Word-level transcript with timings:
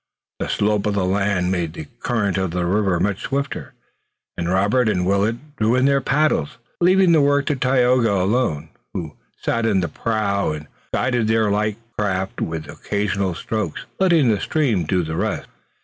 The 0.39 0.49
slope 0.49 0.87
of 0.87 0.95
the 0.95 1.05
land 1.05 1.51
made 1.51 1.73
the 1.73 1.85
current 1.99 2.35
of 2.39 2.49
the 2.49 2.65
river 2.65 2.99
much 2.99 3.21
swifter, 3.21 3.75
and 4.35 4.49
Robert 4.49 4.89
and 4.89 5.05
Willet 5.05 5.55
drew 5.57 5.75
in 5.75 5.85
their 5.85 6.01
paddles, 6.01 6.57
leaving 6.79 7.11
the 7.11 7.21
work 7.21 7.45
to 7.45 7.55
Tayoga 7.55 8.11
alone, 8.11 8.69
who 8.95 9.15
sat 9.39 9.67
in 9.67 9.79
the 9.81 9.87
prow 9.87 10.53
and 10.53 10.65
guided 10.91 11.27
their 11.27 11.51
light 11.51 11.77
craft 11.99 12.41
with 12.41 12.67
occasional 12.67 13.35
strokes, 13.35 13.85
letting 13.99 14.29
the 14.29 14.39
stream 14.39 14.85
do 14.85 15.03
the 15.03 15.15
rest. 15.15 15.47